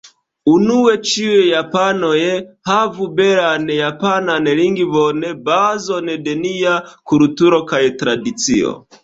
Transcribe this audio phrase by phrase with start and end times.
[0.51, 2.17] Unue ĉiuj japanoj
[2.69, 6.75] havu belan japanan lingvon, bazon de nia
[7.15, 8.75] kulturo kaj tradicio.